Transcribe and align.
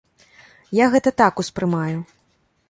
Я 0.83 0.87
гэта 0.95 1.13
так 1.23 1.33
успрымаю. 1.45 1.99